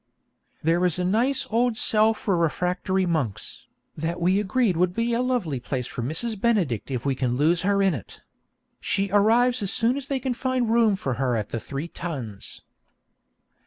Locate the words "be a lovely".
4.87-5.59